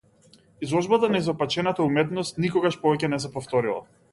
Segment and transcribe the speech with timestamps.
[0.67, 3.87] Изложбата на изопачената уметност никогаш повеќе не се повторила.